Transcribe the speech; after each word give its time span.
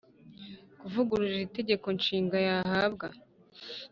Kuvugurura 0.79 1.37
itegeko 1.47 1.87
nshinga 1.97 2.37
yahabwa 2.47 3.07